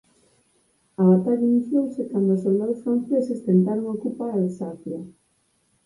[0.99, 4.99] A batalla iniciouse cando os soldados franceses tentaron ocupar Alsacia.